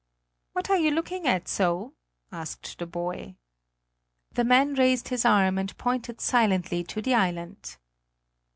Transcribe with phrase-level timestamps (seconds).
[0.53, 1.93] "What are you looking at so?"
[2.31, 3.35] asked the boy.
[4.31, 7.77] The man raised his arm and pointed silently to the island.